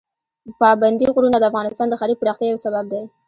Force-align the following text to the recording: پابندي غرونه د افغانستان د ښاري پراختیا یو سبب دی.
پابندي 0.59 1.05
غرونه 1.15 1.37
د 1.39 1.43
افغانستان 1.51 1.87
د 1.89 1.93
ښاري 1.99 2.15
پراختیا 2.19 2.47
یو 2.47 2.63
سبب 2.65 2.85
دی. 2.91 3.01